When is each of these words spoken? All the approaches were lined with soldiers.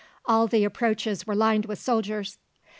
All 0.25 0.47
the 0.47 0.63
approaches 0.63 1.27
were 1.27 1.35
lined 1.35 1.67
with 1.67 1.77
soldiers. 1.79 2.39